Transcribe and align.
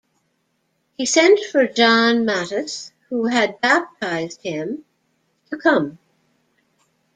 He 0.97 1.05
sent 1.05 1.39
for 1.51 1.67
Jan 1.67 2.25
Matthys, 2.25 2.89
who 3.09 3.27
had 3.27 3.61
baptized 3.61 4.41
him, 4.41 4.83
to 5.51 5.57
come. 5.57 5.99